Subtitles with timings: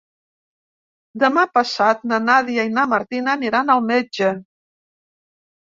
[1.23, 4.35] Demà passat na Nàdia i na Martina aniran al metge.